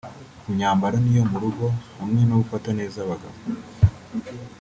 ku 0.41 0.47
myambaro 0.55 0.95
n’iyo 0.99 1.23
mu 1.31 1.37
rugo 1.43 1.65
hamwe 1.99 2.21
no 2.25 2.35
gufata 2.41 2.69
neza 2.79 2.97
abagabo 3.05 3.37